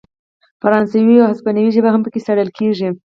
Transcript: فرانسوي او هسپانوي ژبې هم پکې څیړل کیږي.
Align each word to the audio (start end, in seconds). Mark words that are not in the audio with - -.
فرانسوي 0.61 1.15
او 1.19 1.29
هسپانوي 1.33 1.69
ژبې 1.75 1.89
هم 1.91 2.01
پکې 2.05 2.19
څیړل 2.25 2.49
کیږي. 2.57 2.89